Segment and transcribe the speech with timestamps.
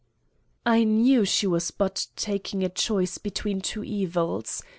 [0.65, 4.63] I knew she was but taking a choice between two evils.